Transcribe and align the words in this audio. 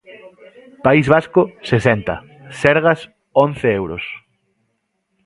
País 0.85 1.05
Vasco: 1.13 1.41
sesenta; 1.69 2.15
Sergas: 2.61 2.99
once 3.45 3.67
euros. 3.81 4.03